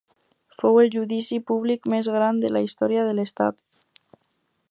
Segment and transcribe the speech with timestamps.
[0.61, 3.59] Fou el judici públic més gran de la historia de l'estat.